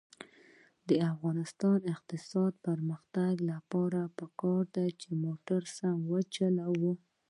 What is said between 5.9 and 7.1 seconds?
وچلوو.